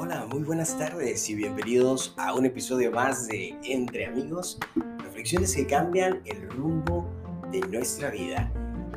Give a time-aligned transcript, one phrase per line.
[0.00, 4.56] Hola, muy buenas tardes y bienvenidos a un episodio más de Entre Amigos,
[5.02, 7.10] reflexiones que cambian el rumbo
[7.50, 8.48] de nuestra vida.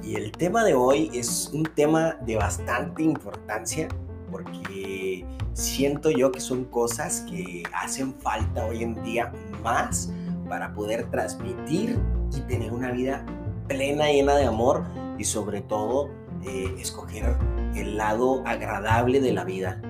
[0.03, 3.87] Y el tema de hoy es un tema de bastante importancia
[4.29, 10.13] porque siento yo que son cosas que hacen falta hoy en día más
[10.47, 11.97] para poder transmitir
[12.31, 13.25] y tener una vida
[13.67, 14.83] plena, llena de amor
[15.17, 16.11] y sobre todo
[16.45, 17.35] eh, escoger
[17.73, 19.81] el lado agradable de la vida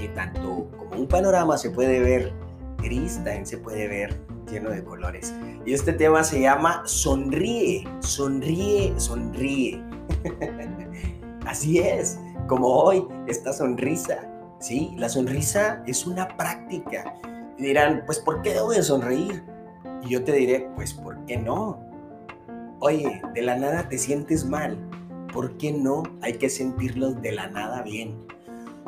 [0.00, 2.32] que tanto como un panorama se puede ver
[2.78, 4.18] gris, también se puede ver
[4.50, 5.34] lleno de colores.
[5.66, 9.82] Y este tema se llama Sonríe, sonríe, sonríe.
[11.46, 12.18] Así es,
[12.48, 14.26] como hoy, esta sonrisa.
[14.58, 17.14] Sí, la sonrisa es una práctica.
[17.58, 19.42] Dirán, pues ¿por qué debo de sonreír?
[20.02, 21.78] Y yo te diré, pues ¿por qué no?
[22.80, 24.78] Oye, de la nada te sientes mal.
[25.32, 28.16] ¿Por qué no hay que sentirlo de la nada bien?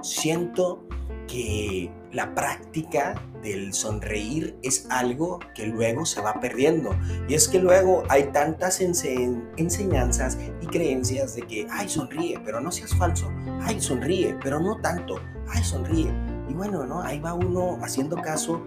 [0.01, 0.87] Siento
[1.29, 6.95] que la práctica del sonreír es algo que luego se va perdiendo.
[7.29, 12.71] Y es que luego hay tantas enseñanzas y creencias de que, ay, sonríe, pero no
[12.71, 13.31] seas falso.
[13.63, 15.17] Ay, sonríe, pero no tanto.
[15.49, 16.13] Ay, sonríe.
[16.49, 17.03] Y bueno, ¿no?
[17.03, 18.63] Ahí va uno haciendo caso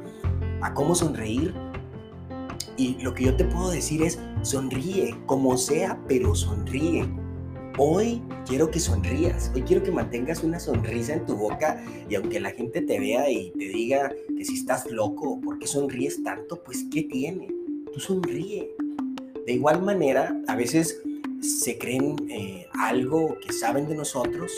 [0.62, 1.53] a cómo sonreír.
[2.78, 7.08] Y lo que yo te puedo decir es, sonríe, como sea, pero sonríe
[7.78, 12.40] Hoy quiero que sonrías, hoy quiero que mantengas una sonrisa en tu boca y aunque
[12.40, 16.64] la gente te vea y te diga que si estás loco, ¿por qué sonríes tanto?
[16.64, 17.50] Pues ¿qué tiene?
[17.92, 18.73] Tú sonríe.
[19.46, 21.02] De igual manera, a veces
[21.42, 24.53] se creen eh, algo que saben de nosotros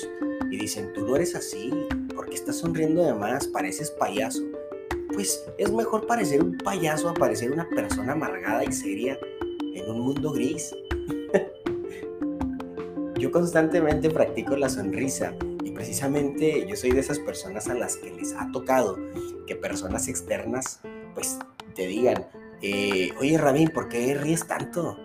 [0.52, 1.72] y dicen, tú no eres así,
[2.14, 4.44] porque estás sonriendo de más, pareces payaso.
[5.12, 9.18] Pues es mejor parecer un payaso a parecer una persona amargada y seria
[9.74, 10.72] en un mundo gris.
[13.20, 18.12] Yo constantemente practico la sonrisa y precisamente yo soy de esas personas a las que
[18.12, 18.98] les ha tocado
[19.48, 20.82] que personas externas
[21.16, 21.40] pues
[21.74, 22.28] te digan,
[22.62, 24.98] eh, oye Rabín, ¿por qué ríes tanto?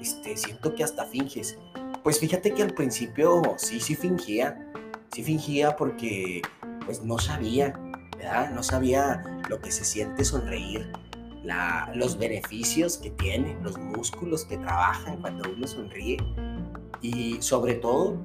[0.00, 1.58] Este, siento que hasta finges.
[2.02, 4.72] Pues fíjate que al principio sí, sí fingía,
[5.12, 6.42] sí fingía porque
[6.86, 7.78] pues no sabía,
[8.16, 8.50] ¿verdad?
[8.50, 10.90] No sabía lo que se siente sonreír,
[11.94, 16.16] los beneficios que tiene, los músculos que trabajan cuando uno sonríe
[17.02, 18.16] y sobre todo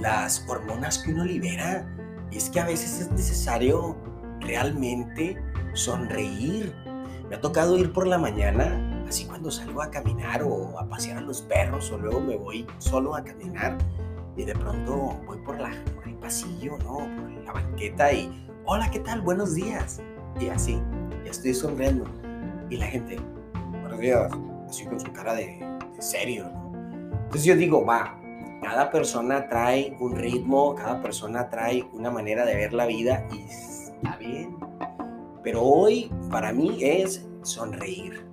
[0.00, 1.86] las hormonas que uno libera.
[2.32, 3.96] Es que a veces es necesario
[4.40, 5.40] realmente
[5.74, 6.74] sonreír.
[7.28, 11.18] Me ha tocado ir por la mañana, así cuando salgo a caminar o a pasear
[11.18, 13.76] a los perros o luego me voy solo a caminar
[14.36, 16.98] y de pronto voy por, la, por el pasillo, ¿no?
[16.98, 19.22] Por la banqueta y, hola, ¿qué tal?
[19.22, 20.00] Buenos días.
[20.38, 20.80] Y así,
[21.24, 22.04] ya estoy sonriendo.
[22.68, 23.18] Y la gente,
[23.80, 24.30] buenos días,
[24.68, 25.58] así con su cara de,
[25.94, 26.65] de serio, ¿no?
[27.26, 28.16] Entonces yo digo, va,
[28.62, 33.40] cada persona trae un ritmo, cada persona trae una manera de ver la vida y
[33.40, 34.56] está bien.
[35.42, 38.24] Pero hoy para mí es sonreír,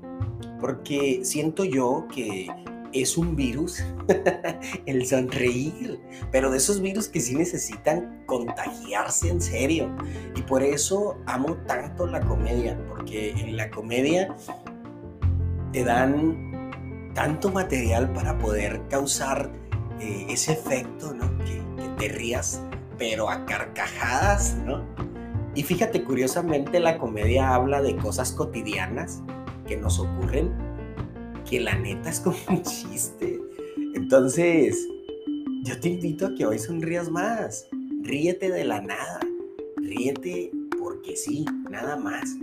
[0.60, 2.48] porque siento yo que
[2.94, 3.84] es un virus
[4.86, 6.00] el sonreír,
[6.32, 9.90] pero de esos virus que sí necesitan contagiarse en serio.
[10.36, 14.36] Y por eso amo tanto la comedia, porque en la comedia
[15.72, 16.53] te dan
[17.14, 19.52] tanto material para poder causar
[20.00, 21.38] eh, ese efecto, ¿no?
[21.40, 22.62] Que, que, te rías,
[22.98, 24.84] pero a carcajadas, ¿no?
[25.56, 29.22] Y fíjate, curiosamente la comedia habla de cosas cotidianas
[29.68, 30.52] que nos ocurren,
[31.48, 33.40] que la neta es como un chiste.
[33.94, 34.88] Entonces,
[35.64, 37.68] yo te invito a que hoy sonrías más.
[38.02, 39.20] Ríete de la nada.
[39.78, 42.36] Ríete porque sí, nada más.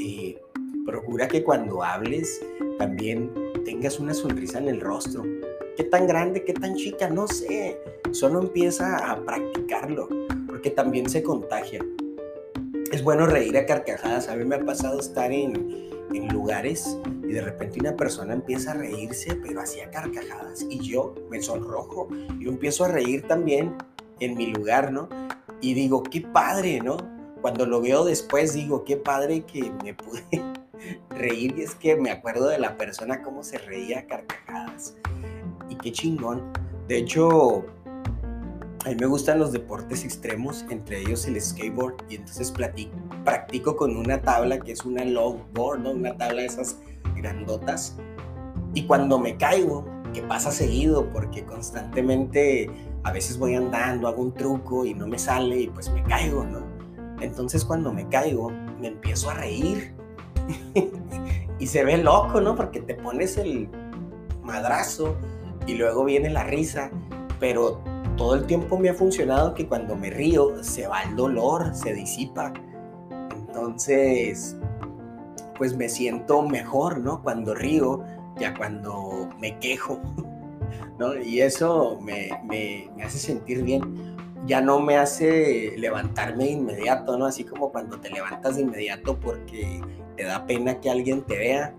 [0.00, 0.38] Eh,
[0.84, 2.40] procura que cuando hables
[2.78, 3.32] también
[3.66, 5.24] tengas una sonrisa en el rostro.
[5.76, 7.10] ¿Qué tan grande, qué tan chica?
[7.10, 7.76] No sé.
[8.12, 10.08] Solo empieza a practicarlo,
[10.46, 11.84] porque también se contagia.
[12.92, 14.28] Es bueno reír a carcajadas.
[14.28, 18.70] A mí me ha pasado estar en, en lugares y de repente una persona empieza
[18.70, 20.64] a reírse, pero hacía carcajadas.
[20.70, 22.08] Y yo me sonrojo.
[22.38, 23.74] Yo empiezo a reír también
[24.20, 25.08] en mi lugar, ¿no?
[25.60, 26.98] Y digo, qué padre, ¿no?
[27.42, 30.22] Cuando lo veo después, digo, qué padre que me pude
[31.10, 34.96] reír y es que me acuerdo de la persona cómo se reía a carcajadas.
[35.68, 36.52] Y qué chingón.
[36.88, 37.66] De hecho,
[38.84, 42.52] a mí me gustan los deportes extremos, entre ellos el skateboard, y entonces
[43.24, 45.90] practico con una tabla que es una longboard, ¿no?
[45.90, 46.78] una tabla de esas
[47.16, 47.96] grandotas.
[48.74, 52.70] Y cuando me caigo, que pasa seguido, porque constantemente
[53.02, 56.44] a veces voy andando, hago un truco y no me sale y pues me caigo,
[56.44, 56.64] ¿no?
[57.20, 58.50] Entonces cuando me caigo,
[58.80, 59.94] me empiezo a reír
[61.58, 62.54] y se ve loco, ¿no?
[62.54, 63.68] Porque te pones el
[64.42, 65.16] madrazo
[65.66, 66.90] y luego viene la risa,
[67.40, 67.80] pero
[68.16, 71.92] todo el tiempo me ha funcionado que cuando me río se va el dolor, se
[71.92, 72.52] disipa.
[73.34, 74.56] Entonces,
[75.58, 77.22] pues me siento mejor, ¿no?
[77.22, 78.02] Cuando río,
[78.38, 80.00] ya cuando me quejo,
[80.98, 81.16] ¿no?
[81.16, 84.05] Y eso me, me, me hace sentir bien
[84.46, 87.26] ya no me hace levantarme de inmediato, ¿no?
[87.26, 89.80] Así como cuando te levantas de inmediato porque
[90.16, 91.74] te da pena que alguien te vea,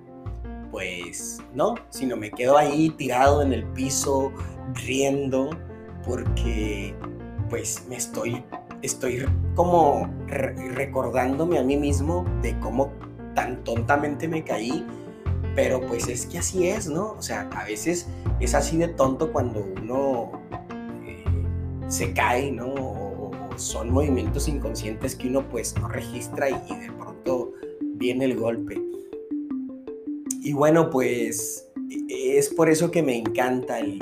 [0.71, 4.31] pues no, sino me quedo ahí tirado en el piso,
[4.73, 5.49] riendo,
[6.05, 6.93] porque
[7.49, 8.43] pues me estoy,
[8.81, 9.25] estoy
[9.55, 12.91] como recordándome a mí mismo de cómo
[13.33, 14.85] tan tontamente me caí,
[15.55, 17.13] pero pues es que así es, ¿no?
[17.13, 18.07] O sea, a veces
[18.39, 20.31] es así de tonto cuando uno
[21.87, 23.31] se cae, ¿no?
[23.55, 28.81] Son movimientos inconscientes que uno pues no registra y, de pronto viene el golpe.
[30.43, 31.67] Y bueno, pues
[32.09, 33.99] es por eso que me encanta el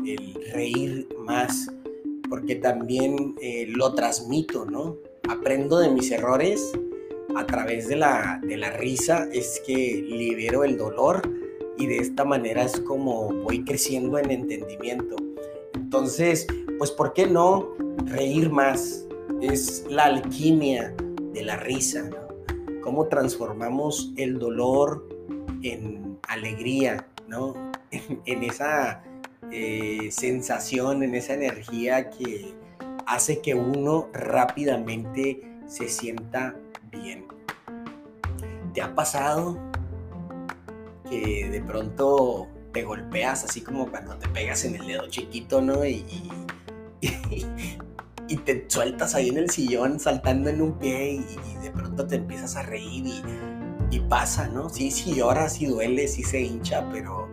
[0.54, 1.70] reír más
[2.30, 4.98] porque también eh, lo transmito, ¿no?
[5.30, 6.72] Aprendo de mis errores
[7.36, 11.22] a través de la, de la risa, es que libero el dolor
[11.78, 15.16] y de esta manera es como voy creciendo en entendimiento.
[15.76, 17.70] Entonces, pues, ¿por qué no
[18.06, 19.06] reír más?
[19.42, 20.96] Es la alquimia
[21.34, 22.82] de la risa, ¿no?
[22.82, 25.08] Cómo transformamos el dolor
[25.64, 27.54] en alegría, ¿no?
[28.26, 29.04] en esa
[29.52, 32.54] eh, sensación, en esa energía que
[33.06, 36.56] hace que uno rápidamente se sienta
[36.92, 37.26] bien.
[38.74, 39.58] ¿Te ha pasado
[41.10, 45.86] que de pronto te golpeas así como cuando te pegas en el dedo chiquito, ¿no?
[45.86, 46.06] Y,
[48.28, 52.18] y, te sueltas ahí en el sillón saltando en un pie y, de pronto te
[52.18, 53.06] empiezas a reír
[53.92, 54.68] y, pasa, ¿no?
[54.68, 57.30] Sí, sí llora, sí duele, sí se hincha, pero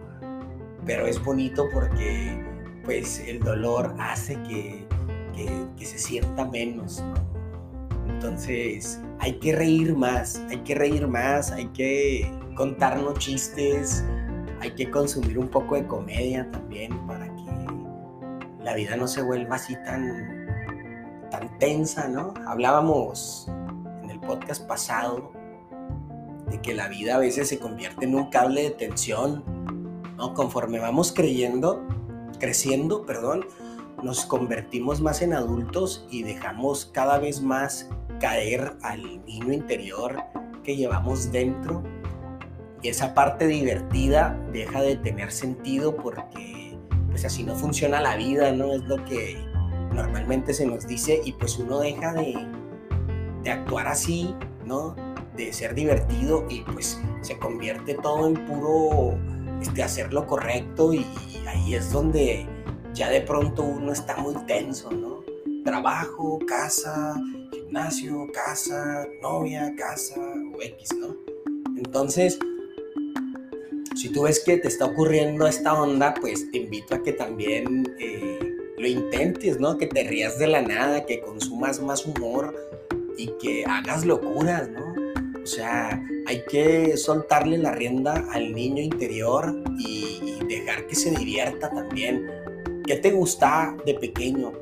[0.87, 2.41] pero es bonito porque
[2.85, 4.87] pues el dolor hace que,
[5.85, 7.03] se sienta menos.
[8.09, 14.05] Entonces hay que reír más, hay que reír más, hay que contarnos chistes,
[14.63, 19.57] hay que consumir un poco de comedia también para que la vida no se vuelva
[19.57, 20.47] así tan,
[21.31, 22.33] tan tensa, ¿no?
[22.47, 23.51] Hablábamos
[24.03, 25.33] en el podcast pasado
[26.49, 29.43] de que la vida a veces se convierte en un cable de tensión
[30.35, 31.87] Conforme vamos creyendo,
[32.39, 33.45] creciendo, perdón,
[34.03, 40.23] nos convertimos más en adultos y dejamos cada vez más caer al niño interior
[40.65, 41.83] que llevamos dentro.
[42.83, 46.77] Y esa parte divertida deja de tener sentido porque
[47.11, 48.73] pues así no funciona la vida, ¿no?
[48.73, 49.39] Es lo que
[49.95, 52.35] normalmente se nos dice y pues uno deja de,
[53.43, 54.35] de actuar así,
[54.65, 54.97] ¿no?
[55.37, 59.17] De ser divertido y pues se convierte todo en puro
[59.63, 61.07] este, hacer lo correcto y,
[61.47, 62.47] ahí es donde
[62.95, 65.23] ya de pronto uno está muy tenso, ¿no?
[65.65, 67.15] Trabajo, casa,
[67.53, 71.15] gimnasio, casa, novia, casa o X, ¿no?
[71.77, 72.39] Entonces,
[73.95, 77.95] si tú ves que te está ocurriendo esta onda, pues te invito a que también
[77.99, 78.39] eh,
[78.79, 79.77] lo intentes, ¿no?
[79.77, 82.55] Que te rías de la nada, que consumas más humor
[83.17, 84.95] y que hagas locuras, ¿no?
[85.43, 91.71] O sea, hay que soltarle la rienda al niño interior y, dejar que se divierta
[91.71, 92.29] también.
[92.87, 94.53] ¿Qué te gusta de pequeño?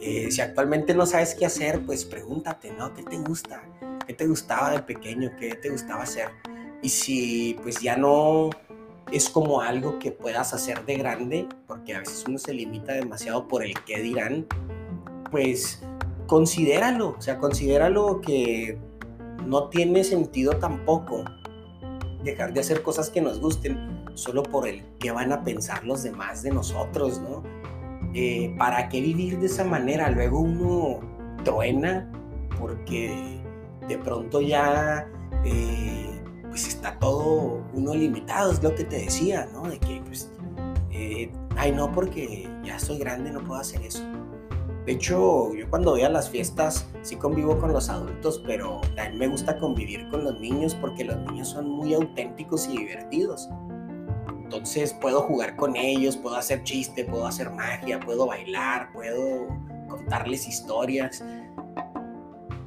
[0.00, 2.94] Eh, si actualmente no sabes qué hacer, pues pregúntate, ¿no?
[2.94, 3.62] ¿Qué te gusta?
[4.06, 5.30] ¿Qué te gustaba de pequeño?
[5.38, 6.28] ¿Qué te gustaba hacer?
[6.82, 8.50] Y si pues ya no
[9.12, 13.46] es como algo que puedas hacer de grande, porque a veces uno se limita demasiado
[13.48, 14.46] por el qué dirán,
[15.30, 15.82] pues
[16.26, 18.78] considéralo, o sea, considéralo que
[19.46, 21.24] no tiene sentido tampoco
[22.24, 26.02] dejar de hacer cosas que nos gusten solo por el que van a pensar los
[26.02, 27.42] demás de nosotros, ¿no?
[28.14, 30.10] Eh, ¿Para qué vivir de esa manera?
[30.10, 31.00] Luego uno
[31.44, 32.10] truena
[32.60, 33.40] porque
[33.88, 35.08] de pronto ya
[35.44, 36.11] eh,
[36.52, 39.62] pues está todo uno limitado, es lo que te decía, ¿no?
[39.62, 40.30] De que pues,
[40.90, 44.04] eh, ay no, porque ya soy grande, no puedo hacer eso.
[44.84, 49.16] De hecho, yo cuando voy a las fiestas sí convivo con los adultos, pero también
[49.16, 53.48] me gusta convivir con los niños porque los niños son muy auténticos y divertidos.
[54.28, 59.48] Entonces puedo jugar con ellos, puedo hacer chiste, puedo hacer magia, puedo bailar, puedo
[59.88, 61.24] contarles historias.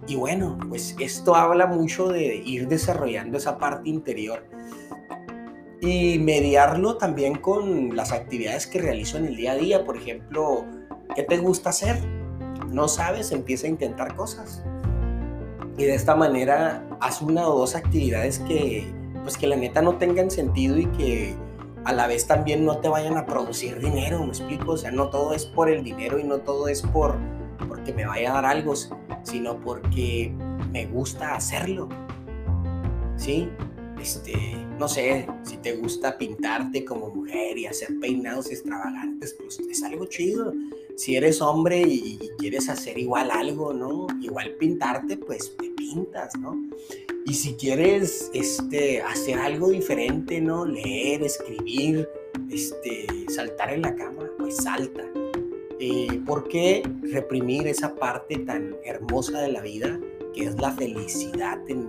[0.08, 4.48] Y bueno, pues esto habla mucho de ir desarrollando esa parte interior
[5.82, 9.84] y mediarlo también con las actividades que realizo en el día a día.
[9.84, 10.66] Por ejemplo,
[11.14, 11.98] ¿Qué te gusta hacer?
[12.70, 14.64] No sabes, empieza a intentar cosas.
[15.78, 18.94] Y de esta manera haz una o dos actividades que,
[19.24, 21.36] pues que la neta no tengan sentido y que
[21.86, 25.10] a la vez también no te vayan a producir dinero, me explico, o sea, no
[25.10, 27.16] todo es por el dinero y no todo es por
[27.70, 28.74] porque me vaya a dar algo,
[29.25, 30.34] sino porque
[30.72, 31.89] me gusta hacerlo.
[33.17, 33.50] ¿Sí?
[34.01, 34.34] Este,
[34.77, 40.05] no sé, si te gusta pintarte como mujer y hacer peinados extravagantes, pues es algo
[40.05, 40.53] chido.
[40.96, 44.08] Si eres hombre y, y quieres hacer igual algo, ¿no?
[44.22, 46.55] Igual pintarte, pues te pintas, ¿no?
[47.25, 50.63] Y si quieres este, hacer algo diferente, ¿no?
[50.63, 52.08] Leer, escribir,
[52.51, 55.03] este, saltar en la cama, pues salta.
[55.79, 60.00] Eh, ¿Por qué reprimir esa parte tan hermosa de la vida
[60.34, 61.88] que es la felicidad en,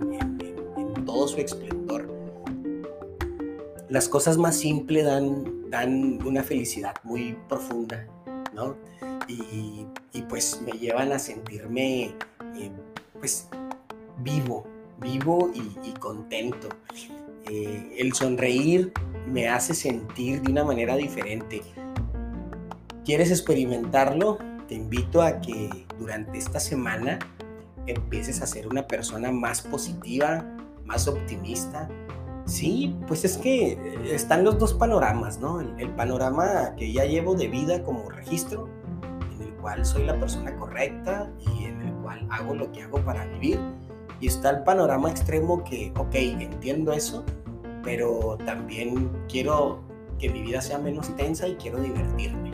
[1.05, 2.13] todo su esplendor?
[3.89, 8.05] Las cosas más simples dan, una felicidad muy profunda,
[8.53, 8.75] ¿no?
[9.27, 9.85] Y,
[10.29, 12.11] pues me llevan a sentirme
[12.57, 12.71] eh,
[13.17, 13.47] pues
[14.19, 14.65] vivo,
[14.99, 16.67] vivo y, contento.
[17.49, 18.91] Eh, el sonreír
[19.25, 21.61] me hace sentir de una manera diferente.
[23.07, 24.37] ¿Quieres experimentarlo?
[24.67, 27.19] Te invito a que durante esta semana
[27.85, 30.43] empieces a ser una persona más positiva,
[30.83, 31.87] más optimista.
[32.43, 33.77] Sí, pues es que
[34.13, 35.61] están los dos panoramas, ¿no?
[35.61, 38.67] El, el panorama que ya llevo de vida como registro,
[39.33, 42.99] en el cual soy la persona correcta y en el cual hago lo que hago
[43.05, 43.57] para vivir
[44.19, 47.23] y está el panorama extremo que, ok, entiendo eso,
[47.85, 49.79] pero también quiero
[50.19, 52.46] que mi vida sea menos tensa y quiero divertirme.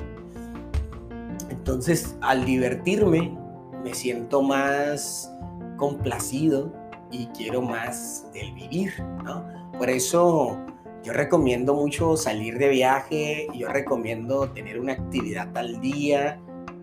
[1.64, 3.34] Entonces, al divertirme,
[3.86, 5.34] me siento más
[5.78, 6.74] complacido
[7.10, 9.48] y quiero más del vivir, ¿no?
[9.78, 10.58] Por eso
[11.06, 16.38] yo recomiendo mucho salir de viaje, yo recomiendo tener una actividad al día,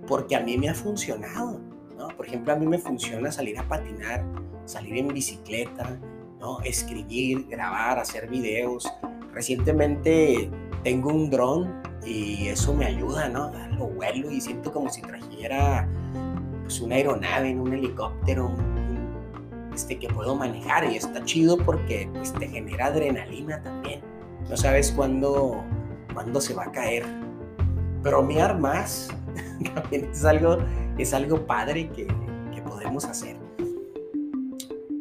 [0.06, 1.60] porque a mí me ha funcionado,
[1.98, 2.08] ¿no?
[2.16, 4.24] Por ejemplo, a mí me funciona salir a patinar
[4.64, 6.00] salir en bicicleta,
[6.38, 6.62] ¿no?
[6.62, 8.90] escribir, grabar, hacer videos.
[9.34, 10.50] Recientemente
[10.82, 13.52] tengo un dron y eso me ayuda, ¿no?
[13.76, 15.88] Lo vuelo y siento como si trajera
[16.62, 18.50] pues, una aeronave, un helicóptero,
[19.74, 24.00] este, que puedo manejar y está chido porque pues, te genera adrenalina también.
[24.48, 25.62] No sabes cuándo,
[26.12, 27.04] cuándo se va a caer.
[28.02, 29.08] Bromear más
[29.74, 30.58] también es algo,
[30.96, 32.06] es algo padre que,
[32.54, 33.36] que podemos hacer.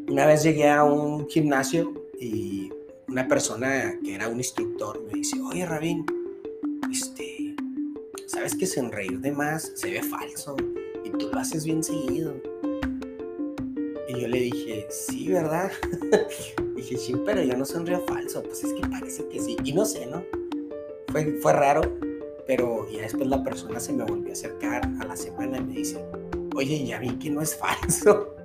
[0.09, 2.71] Una vez llegué a un gimnasio y
[3.07, 6.05] una persona que era un instructor me dice, oye Rabín,
[6.91, 7.55] este,
[8.27, 10.55] ¿sabes que sonreír de más se ve falso
[11.03, 12.35] y tú lo haces bien seguido?
[14.07, 15.71] Y yo le dije, sí, ¿verdad?
[16.75, 19.57] dije, sí, pero yo no sonrío falso, pues es que parece que sí.
[19.63, 20.23] Y no sé, ¿no?
[21.09, 21.81] Fue, fue raro,
[22.47, 25.73] pero ya después la persona se me volvió a acercar a la semana y me
[25.73, 26.03] dice,
[26.55, 28.35] oye, ya vi que no es falso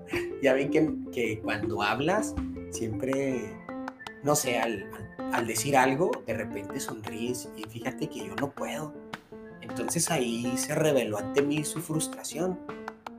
[0.42, 0.70] ya ven
[1.10, 2.34] que, cuando hablas,
[2.70, 3.50] siempre,
[4.22, 4.84] no sé, al,
[5.42, 8.92] decir algo, de repente sonríes y fíjate que yo no puedo.
[9.60, 12.58] Entonces ahí se reveló ante mí su frustración.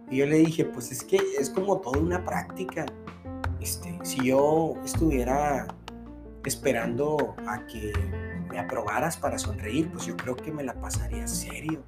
[0.09, 2.85] Y yo le dije, pues es que es como toda una práctica.
[3.59, 5.67] Este, si yo estuviera
[6.45, 7.91] esperando a que
[8.49, 11.83] me aprobaras para sonreír, pues yo creo que me la pasaría serio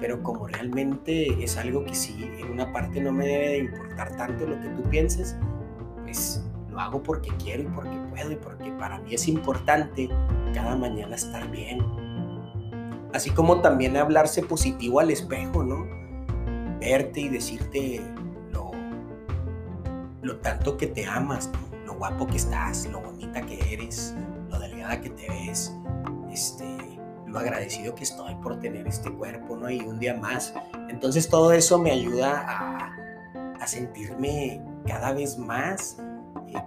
[0.00, 4.16] pero como realmente es algo que sí, en una parte no me debe de importar
[4.16, 5.36] tanto lo que tú pienses,
[6.02, 6.42] pues
[6.84, 10.08] hago porque quiero y porque puedo y porque para mí es importante
[10.54, 11.84] cada mañana estar bien.
[13.12, 15.86] Así como también hablarse positivo al espejo, ¿no?
[16.78, 18.00] Verte y decirte
[18.50, 18.70] lo,
[20.22, 21.50] lo tanto que te amas,
[21.84, 24.14] lo guapo que estás, lo bonita que eres,
[24.48, 25.74] lo delgada que te ves,
[26.30, 26.90] este,
[27.30, 29.70] lo agradecido que estoy por tener este cuerpo, ¿no?
[29.70, 30.54] Y un día más.
[30.88, 32.96] Entonces todo eso me ayuda a,
[33.66, 35.98] sentirme cada vez más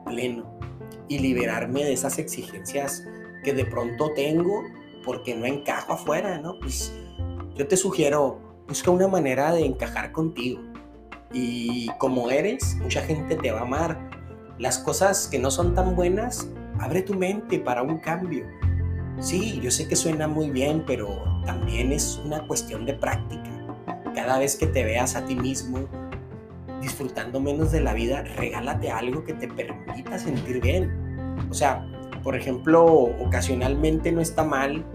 [0.06, 0.60] pleno
[1.08, 3.06] y liberarme de esas exigencias
[3.44, 4.64] que de pronto tengo
[5.04, 6.58] porque no encajo afuera, ¿no?
[6.60, 6.94] Pues
[7.56, 10.62] yo te sugiero, busca una manera de encajar contigo.
[11.34, 14.10] Y como eres, mucha gente te va a amar.
[14.60, 16.48] Las cosas que no son tan buenas,
[16.80, 18.46] abre tu mente para un cambio
[19.20, 23.50] Sí, yo sé que suena muy bien, pero también es una cuestión de práctica.
[24.14, 25.88] Cada vez que te veas a ti mismo
[26.84, 30.92] disfrutando menos de la vida, regálate algo que te permita sentir bien.
[31.50, 31.88] O sea,
[32.24, 34.86] por ejemplo, ocasionalmente no está mal,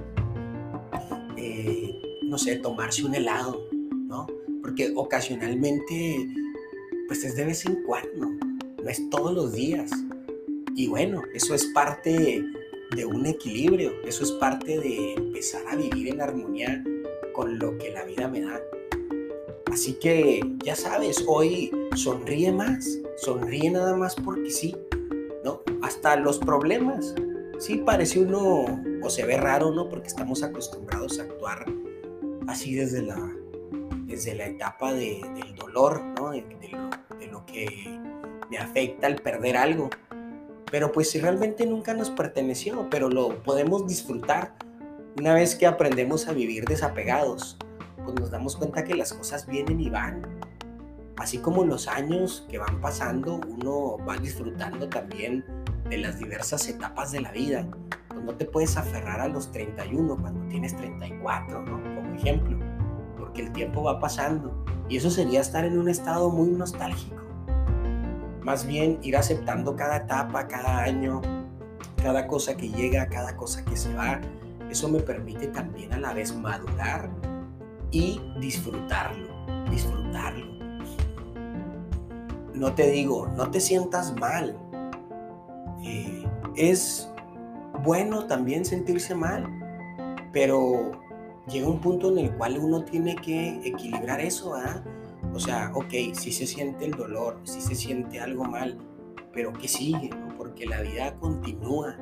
[1.36, 3.60] eh, no sé, tomarse un helado,
[4.06, 4.26] ¿no?
[4.62, 6.28] Porque ocasionalmente,
[7.06, 8.28] pues es de vez en cuando,
[8.82, 9.90] no es todos los días.
[10.74, 12.44] Y bueno, eso es parte
[12.94, 13.92] de un equilibrio.
[14.04, 16.84] Eso es parte de empezar a vivir en armonía
[17.34, 18.60] con lo que la vida me da.
[19.72, 24.76] Así que ya sabes, hoy sonríe más, sonríe nada más porque sí,
[25.44, 25.60] ¿no?
[25.82, 27.14] Hasta los problemas.
[27.58, 28.64] Sí, parece uno
[29.02, 29.88] o se ve raro, ¿no?
[29.88, 31.66] Porque estamos acostumbrados a actuar
[32.46, 33.30] así desde la,
[34.06, 36.30] desde la etapa del dolor, ¿no?
[36.30, 37.66] De, lo, de lo que
[38.50, 39.90] me afecta el perder algo.
[40.70, 44.54] Pero pues si realmente nunca nos perteneció, pero lo podemos disfrutar
[45.18, 47.58] una vez que aprendemos a vivir desapegados,
[48.04, 50.22] pues nos damos cuenta que las cosas vienen y van.
[51.16, 55.44] Así como los años que van pasando, uno va disfrutando también
[55.88, 57.66] de las diversas etapas de la vida.
[58.08, 61.82] Pues no te puedes aferrar a los 31 cuando tienes 34, ¿no?
[61.94, 62.58] Como ejemplo,
[63.18, 67.16] porque el tiempo va pasando y eso sería estar en un estado muy nostálgico.
[68.42, 71.20] Más bien ir aceptando cada etapa, cada año,
[72.02, 74.20] cada cosa que llega, cada cosa que se va.
[74.70, 77.10] Eso me permite también a la vez madurar
[77.90, 79.28] y disfrutarlo,
[79.70, 80.46] disfrutarlo.
[82.54, 84.56] No te digo, no te sientas mal,
[85.84, 86.24] eh,
[86.56, 87.08] es
[87.84, 89.46] bueno también sentirse mal,
[90.32, 90.92] pero
[91.48, 94.54] llega un punto en el cual uno tiene que equilibrar eso.
[95.34, 98.78] O sea, ok, si se siente el dolor, si se siente algo mal,
[99.32, 101.96] pero que sigue, Porque la vida continúa.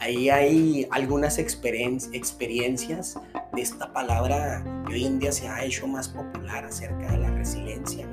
[0.00, 3.20] Ahí hay algunas experiencias
[3.52, 7.30] de esta palabra que hoy en día se ha hecho más popular acerca de la
[7.30, 8.06] resiliencia,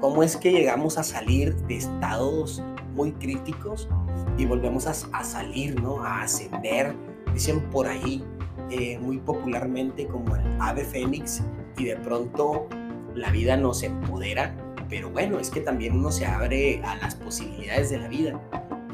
[0.00, 2.62] ¿Cómo es que llegamos a salir de estados
[2.94, 3.88] muy críticos
[4.36, 6.04] y volvemos a, salir, ¿no?
[6.04, 6.94] A ascender,
[7.34, 8.22] dicen por ahí
[8.70, 11.42] eh, muy popularmente como el ave fénix
[11.76, 12.68] y de pronto
[13.16, 14.54] la vida nos empodera,
[14.88, 18.40] pero bueno, es que también uno se abre a las posibilidades de la vida.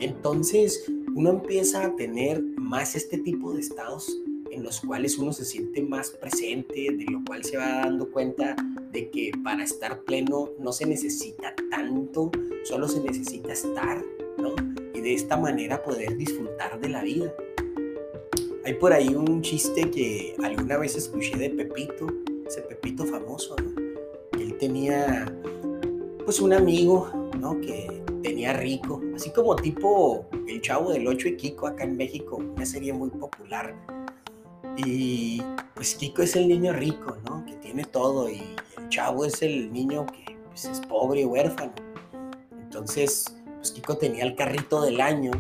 [0.01, 4.24] Entonces uno empieza a tener más este tipo de estados
[4.55, 8.55] en los cuales uno se siente más presente, de lo cual se va dando cuenta
[8.93, 12.31] de que para estar pleno no se necesita tanto,
[12.63, 14.03] solo se necesita estar,
[14.39, 14.55] ¿no?
[14.95, 17.35] Y de esta manera poder disfrutar de la vida.
[18.65, 22.07] Hay por ahí un chiste que alguna vez escuché de Pepito,
[22.47, 23.75] ese Pepito famoso, ¿no?
[24.39, 25.27] Él tenía
[26.25, 27.61] pues un amigo, ¿no?
[27.61, 32.37] Que tenía rico, así como tipo El Chavo del Ocho y Kiko acá en México,
[32.37, 33.75] una serie muy popular
[34.77, 35.43] y
[35.75, 37.45] pues Kiko es el niño rico, ¿no?
[37.45, 38.43] Que tiene todo y
[38.79, 41.73] el chavo es el niño que pues, es pobre huérfano.
[42.61, 45.31] Entonces, pues Kiko tenía el carrito del año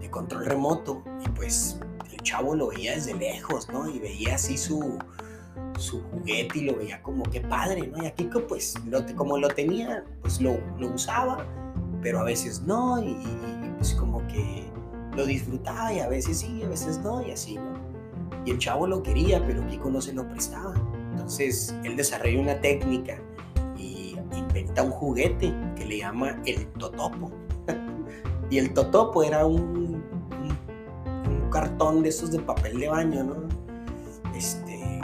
[0.00, 1.80] de control remoto y pues
[2.12, 3.88] el chavo lo veía desde lejos, ¿no?
[3.88, 4.98] Y veía así su,
[5.78, 8.02] su juguete y lo veía como que padre, ¿no?
[8.02, 8.74] Y a Kiko pues
[9.16, 11.44] como lo tenía, pues lo, lo usaba,
[12.00, 13.16] pero a veces no y
[13.78, 14.65] pues como que
[15.16, 17.74] lo disfrutaba y a veces sí, a veces no, y así, ¿no?
[18.44, 20.74] Y el chavo lo quería, pero Kiko no se lo prestaba.
[21.10, 23.18] Entonces él desarrolla una técnica
[23.76, 27.32] y inventa un juguete que le llama el totopo.
[28.50, 30.04] y el totopo era un,
[31.50, 33.36] cartón de esos de papel de baño, ¿no?
[34.36, 35.00] Este,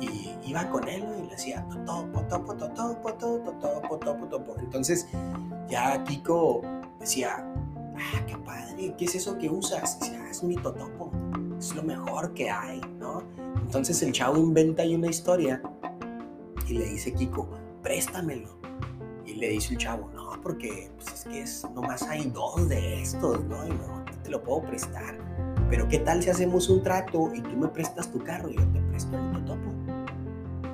[0.00, 4.56] y iba con él y le decía totopo, totopo, totopo, totopo, totopo, totopo.
[4.58, 5.08] Entonces
[5.68, 6.60] ya Kiko
[7.00, 7.46] decía,
[7.98, 9.98] ah, qué padre, ¿qué es eso que usas?
[10.00, 11.10] Dice, ah, es mi totopo,
[11.58, 13.22] es lo mejor que hay, ¿no?
[13.60, 15.60] Entonces el chavo inventa ahí una historia
[16.68, 17.48] y le dice Kiko,
[17.82, 18.58] préstamelo.
[19.26, 23.02] Y le dice el chavo, no, porque pues es que es, nomás hay dos de
[23.02, 23.66] estos, ¿no?
[23.66, 25.18] Y no, te lo puedo prestar.
[25.68, 28.66] Pero ¿qué tal si hacemos un trato y tú me prestas tu carro y yo
[28.68, 29.70] te presto el totopo?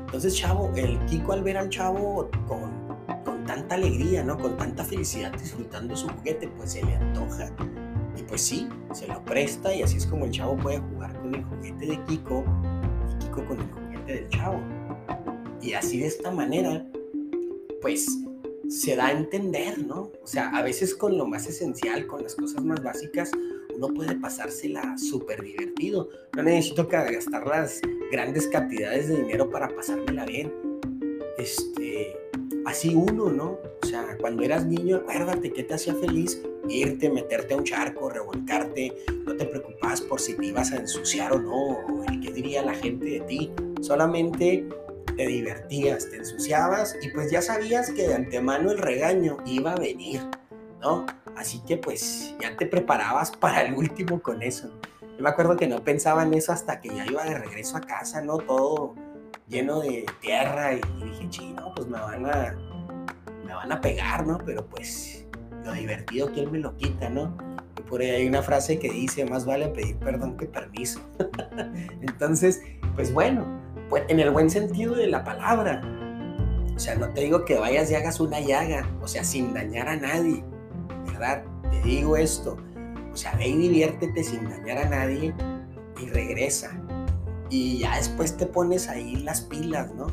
[0.07, 2.74] Entonces, chavo, el Kiko al ver al chavo con
[3.46, 4.38] tanta alegría, ¿no?
[4.38, 7.50] Con tanta felicidad disfrutando su juguete, pues se le antoja.
[8.16, 11.35] Y pues sí, se lo presta y así es como el chavo puede jugar con
[11.35, 12.44] el juguete de Kiko
[13.11, 14.61] y Kiko con el juguete del chavo.
[15.61, 16.87] Y así de esta manera,
[17.80, 18.07] pues
[18.68, 20.11] se da a entender, ¿no?
[20.22, 23.30] O sea, a veces con lo más esencial, con las cosas más básicas,
[23.76, 26.09] uno puede pasársela súper divertido.
[26.37, 27.80] No necesito gastar las
[28.11, 30.52] grandes cantidades de dinero para pasármela bien.
[31.38, 31.84] Este,
[32.75, 33.61] así uno, ¿no?
[33.85, 38.11] O sea, cuando eras niño, acuérdate que te hacía feliz irte, meterte a un charco,
[38.11, 38.93] revolcarte,
[39.25, 42.65] no te preocupabas por si te ibas a ensuciar o no, o el que diría
[42.65, 44.67] la gente de ti, solamente
[45.17, 49.77] te divertías, te ensuciabas y pues ya sabías que de antemano el regaño iba a
[49.77, 50.21] venir,
[50.81, 51.07] ¿no?
[51.37, 54.69] Así que pues ya te preparabas para el último con eso.
[55.01, 57.83] Yo me acuerdo que no pensaba en eso hasta que ya iba de regreso a
[57.83, 58.39] casa, ¿no?
[58.39, 58.97] Todo
[59.55, 62.57] lleno de tierra y dije, chino, pues me van a,
[63.47, 64.38] me van a pegar, ¿no?
[64.45, 65.27] Pero pues
[65.64, 67.37] lo divertido que él me lo quita, ¿no?
[67.79, 71.01] Y por ahí hay una frase que dice, más vale pedir perdón que permiso.
[72.03, 72.62] Entonces,
[72.97, 73.47] pues bueno,
[73.88, 75.83] pues en el buen sentido de la palabra.
[76.75, 79.88] O sea, no te digo que vayas y hagas una llaga, o sea, sin dañar
[79.88, 80.43] a nadie,
[81.07, 81.45] ¿verdad?
[81.71, 82.57] Te digo esto.
[83.12, 85.33] O sea, ve y diviértete sin dañar a nadie
[86.03, 86.84] y regresa.
[87.55, 90.09] Y ya después te pones ahí las pilas, ¿no?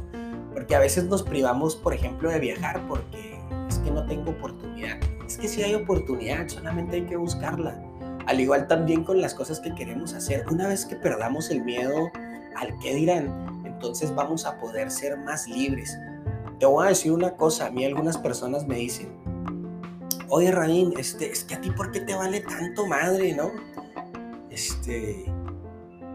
[0.53, 3.35] Porque a veces nos privamos, por ejemplo, de viajar porque
[3.67, 4.99] es que no tengo oportunidad.
[5.25, 7.83] Es que si hay oportunidad, solamente hay que buscarla.
[8.27, 10.45] Al igual también con las cosas que queremos hacer.
[10.51, 12.11] Una vez que perdamos el miedo
[12.57, 15.97] al qué dirán, entonces vamos a poder ser más libres.
[16.59, 19.17] Te voy a decir una cosa, a mí algunas personas me dicen,
[20.29, 23.49] oye Radín, este, es que a ti por qué te vale tanto madre, ¿no?
[24.51, 25.25] Este,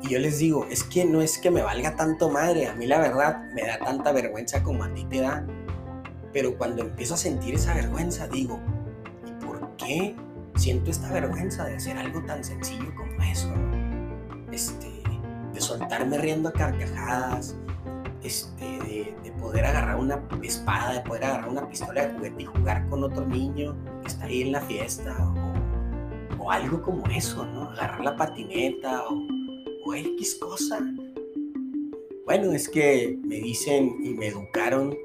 [0.07, 2.87] y yo les digo, es que no es que me valga tanto madre, a mí
[2.87, 5.45] la verdad me da tanta vergüenza como a ti te da.
[6.33, 8.61] Pero cuando empiezo a sentir esa vergüenza, digo,
[9.27, 10.15] ¿y por qué
[10.55, 13.53] siento esta vergüenza de hacer algo tan sencillo como eso?
[14.53, 15.03] Este,
[15.53, 17.57] de soltarme riendo a carcajadas,
[18.23, 22.47] este, de, de, poder agarrar una espada, de poder agarrar una pistola de juguete y
[22.47, 25.17] jugar con otro niño que está ahí en la fiesta,
[26.39, 27.71] o, o algo como eso, ¿no?
[27.71, 29.36] Agarrar la patineta, o,
[29.87, 30.81] o X cosa.
[32.25, 34.97] Bueno, es que me dicen y me educaron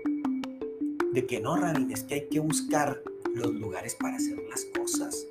[1.14, 3.02] de que no, Rabin, es que hay que buscar
[3.36, 5.28] los lugares para hacer las cosas.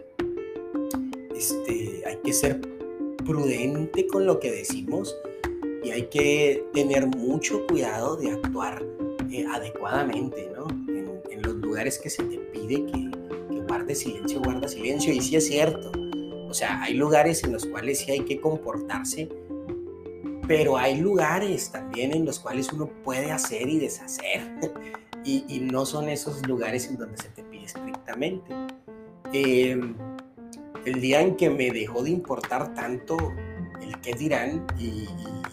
[1.35, 2.61] Este, hay que ser
[3.25, 5.17] prudente con lo que decimos
[5.83, 8.85] y hay que tener mucho cuidado de actuar
[9.33, 10.69] eh, adecuadamente, ¿no?
[10.89, 11.11] En,
[11.43, 13.11] los lugares que se te pide que,
[13.87, 15.11] que silencio, guarda silencio.
[15.11, 15.91] Y sí es cierto.
[16.51, 19.29] O sea, hay lugares en los cuales sí hay que comportarse,
[20.49, 24.41] pero hay lugares también en los cuales uno puede hacer y deshacer.
[25.25, 28.53] y, no son esos lugares en donde se te pide estrictamente.
[29.33, 29.81] Eh,
[30.85, 33.17] el día en que me dejó de importar tanto
[33.81, 35.07] el qué dirán y,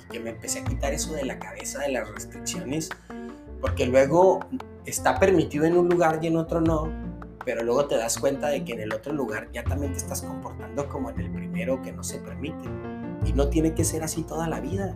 [0.09, 2.89] que me empecé a quitar eso de la cabeza de las restricciones,
[3.61, 4.39] porque luego
[4.85, 6.89] está permitido en un lugar y en otro no,
[7.47, 10.21] pero luego te das cuenta de que en el otro lugar ya también te estás
[10.21, 12.65] comportando como en el primero que no se permite.
[13.25, 14.93] Y no tiene que ser así toda la vida.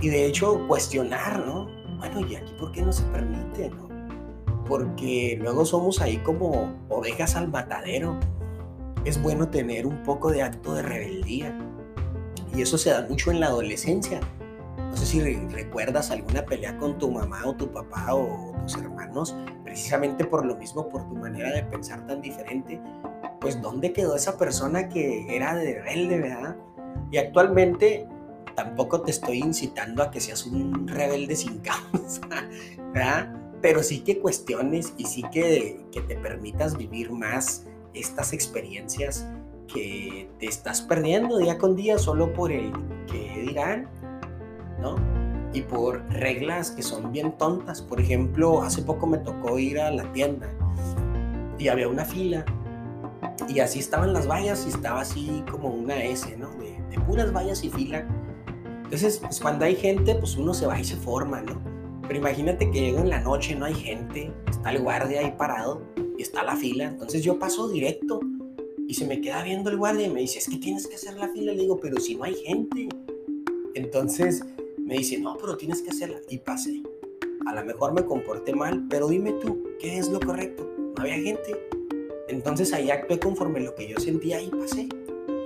[0.00, 1.68] Y de hecho cuestionar, ¿no?
[1.98, 3.88] Bueno, ¿y aquí por qué no se permite, no?
[4.66, 8.18] Porque luego somos ahí como ovejas al matadero
[9.04, 11.56] es bueno tener un poco de acto de rebeldía.
[12.56, 14.18] Y eso se da mucho en la adolescencia.
[14.90, 19.36] No sé si recuerdas alguna pelea con tu mamá o tu papá o tus hermanos,
[19.64, 22.80] precisamente por lo mismo, por tu manera de pensar tan diferente.
[23.40, 26.56] Pues ¿dónde quedó esa persona que era de rebelde, verdad?
[27.10, 28.08] Y actualmente
[28.54, 32.20] tampoco te estoy incitando a que seas un rebelde sin causa,
[32.92, 33.34] ¿verdad?
[33.60, 39.26] Pero sí que cuestiones y sí que, que te permitas vivir más estas experiencias
[39.72, 42.72] que te estás perdiendo día con día solo por el
[43.06, 43.88] que dirán,
[44.80, 44.96] ¿no?
[45.52, 47.82] Y por reglas que son bien tontas.
[47.82, 50.48] Por ejemplo, hace poco me tocó ir a la tienda
[51.58, 52.44] y había una fila
[53.48, 56.50] y así estaban las vallas y estaba así como una S, ¿no?
[56.56, 58.06] De, de puras vallas y fila.
[58.84, 61.60] Entonces, pues cuando hay gente, pues uno se va y se forma, ¿no?
[62.08, 65.82] Pero imagínate que llega en la noche, no hay gente, está el guardia ahí parado
[66.16, 66.84] y está la fila.
[66.84, 68.20] Entonces yo paso directo
[68.86, 71.18] y se me queda viendo el guardia y me dice, es que tienes que hacer
[71.18, 71.52] la fila.
[71.52, 72.88] Le digo, pero si no hay gente.
[73.74, 74.42] Entonces
[74.88, 76.18] me dice, no, pero tienes que hacerla.
[76.30, 76.82] Y pasé.
[77.46, 80.66] A lo mejor me comporté mal, pero dime tú, ¿qué es lo correcto?
[80.96, 81.60] No había gente.
[82.26, 84.88] Entonces ahí actué conforme lo que yo sentía y pasé.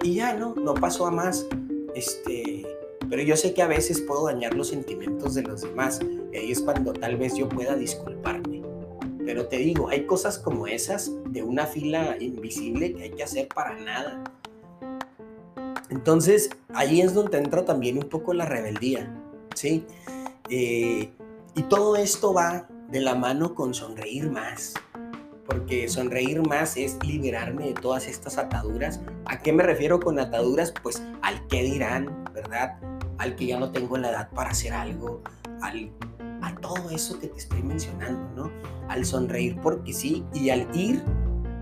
[0.05, 1.49] Y ya no, no pasó a más.
[1.97, 2.65] Este,
[3.11, 5.99] pero yo sé que a veces puedo dañar los sentimientos de los demás.
[6.33, 8.63] Y ahí es cuando tal vez yo pueda disculparme.
[9.27, 13.49] Pero te digo, hay cosas como esas de una fila invisible que hay que hacer
[13.49, 14.23] para nada.
[15.91, 19.19] Entonces, ahí es donde entra también un poco la rebeldía,
[19.55, 19.87] ¿sí?
[20.51, 21.13] Eh,
[21.55, 24.75] y todo esto va de la mano con sonreír más,
[25.47, 29.01] porque sonreír más es liberarme de todas estas ataduras.
[29.27, 30.73] ¿A qué me refiero con ataduras?
[30.83, 32.79] Pues al qué dirán, ¿verdad?
[33.19, 35.23] Al que ya no tengo la edad para hacer algo,
[35.61, 35.91] al
[36.43, 38.51] a todo eso que te estoy mencionando, ¿no?
[38.89, 41.03] Al sonreír porque sí y al ir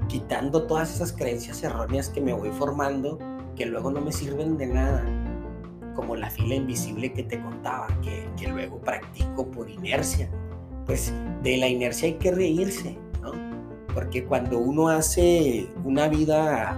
[0.09, 3.19] quitando todas esas creencias erróneas que me voy formando,
[3.55, 5.05] que luego no me sirven de nada,
[6.01, 10.31] como la fila invisible que te contaba, que, luego practico por inercia.
[10.87, 13.33] Pues de la inercia hay que reírse, ¿no?
[13.93, 16.75] Porque cuando uno hace una vida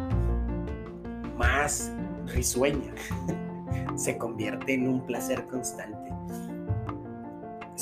[1.38, 1.92] más
[2.26, 2.92] risueña,
[3.94, 6.12] se convierte en un placer constante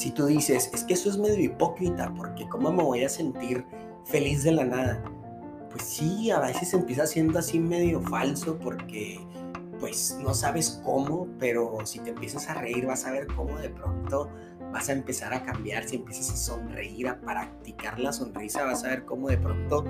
[0.01, 3.67] si tú dices, es que eso es medio hipócrita, porque ¿cómo me voy a sentir
[4.05, 5.03] feliz de la nada?
[5.71, 9.21] Pues sí, a veces empieza siendo así medio falso, porque
[9.81, 13.71] pues no sabes cómo, pero si te empiezas a reír vas a ver cómo de
[13.71, 14.31] pronto
[14.73, 18.89] vas a empezar a cambiar, si empiezas a sonreír, a practicar la sonrisa, vas a
[18.89, 19.85] ver cómo de pronto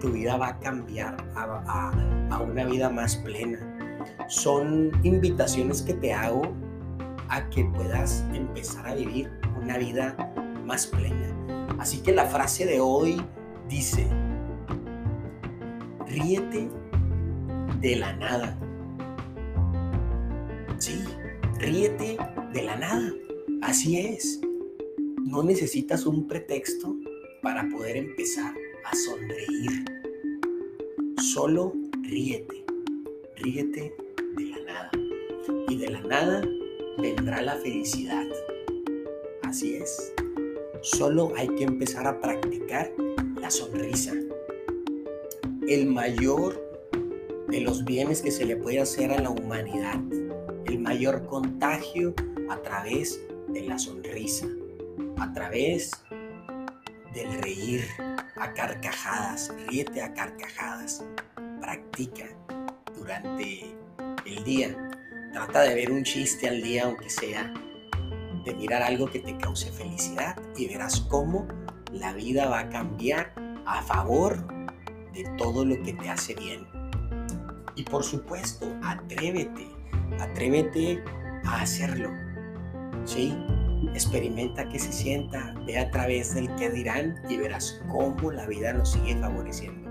[0.00, 1.92] tu vida va a cambiar a,
[2.30, 3.60] a una vida más plena.
[4.28, 6.42] Son invitaciones que te hago
[7.28, 9.30] a que puedas empezar a vivir
[9.62, 10.16] una vida
[10.64, 11.34] más plena.
[11.78, 13.24] Así que la frase de hoy
[13.68, 14.08] dice,
[16.06, 16.70] ríete
[17.80, 18.58] de la nada.
[21.64, 22.18] Ríete
[22.52, 23.12] de la nada.
[23.62, 24.40] Así es.
[25.24, 26.94] No necesitas un pretexto
[27.42, 29.84] para poder empezar a sonreír.
[31.32, 31.72] Solo
[32.02, 32.64] ríete.
[33.36, 33.94] Ríete
[34.36, 34.90] de la nada.
[35.68, 36.42] Y de la nada
[36.98, 38.26] vendrá la felicidad.
[39.42, 40.12] Así es.
[40.82, 42.92] Solo hay que empezar a practicar
[43.40, 44.12] la sonrisa.
[45.66, 46.62] El mayor
[47.48, 50.00] de los bienes que se le puede hacer a la humanidad.
[50.74, 52.16] El mayor contagio
[52.50, 54.48] a través de la sonrisa.
[55.20, 55.92] A través
[57.14, 57.84] del reír
[58.34, 59.54] a carcajadas.
[59.68, 61.04] Ríete a carcajadas.
[61.60, 62.24] Practica
[62.96, 63.72] durante
[64.26, 64.76] el día.
[65.32, 67.54] Trata de ver un chiste al día, aunque sea,
[68.44, 71.46] de mirar algo que te cause felicidad y verás cómo
[71.92, 73.32] la vida va a cambiar
[73.64, 74.44] a favor
[75.12, 76.66] de todo lo que te hace bien.
[77.76, 79.73] Y por supuesto, atrévete,
[80.20, 81.02] atrévete
[81.44, 82.10] a hacerlo.
[83.04, 83.36] ¿Sí?
[83.94, 88.72] Experimenta qué se sienta, ve a través del que dirán y verás cómo la vida
[88.72, 89.84] nos sigue favoreciendo.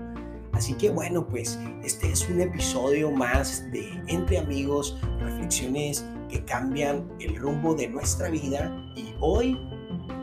[0.52, 7.08] Así que bueno, pues este es un episodio más de Entre Amigos, reflexiones que cambian
[7.18, 9.58] el rumbo de nuestra vida y hoy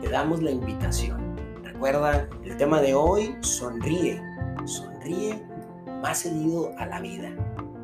[0.00, 1.36] te damos la invitación.
[1.62, 4.22] Recuerda, el tema de hoy, sonríe,
[4.64, 5.42] sonríe
[6.00, 7.30] más seguido a la vida.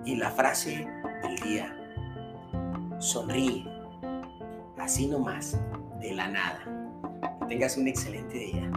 [0.04, 0.88] Y la frase
[1.22, 1.77] del día,
[2.98, 3.64] sonríe,
[4.78, 5.58] así nomás,
[6.00, 6.60] de la nada.
[7.40, 8.70] Que tengas un excelente día.